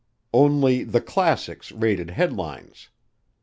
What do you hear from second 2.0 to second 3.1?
headlines.